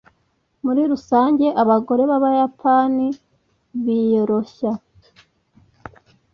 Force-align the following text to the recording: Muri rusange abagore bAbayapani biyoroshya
Muri 0.63 0.81
rusange 0.91 1.47
abagore 1.61 2.03
bAbayapani 2.11 3.07
biyoroshya 3.83 4.71